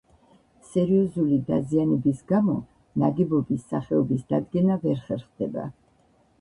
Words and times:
სერიოზული 0.69 1.37
დაზიანების 1.49 2.23
გამო 2.33 2.57
ნაგებობის 3.05 3.69
სახეობის 3.77 4.27
დადგენა 4.35 4.81
ვერ 4.89 5.07
ხერხდება. 5.07 5.71